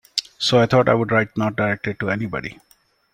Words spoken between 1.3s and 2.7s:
not directed to anybody.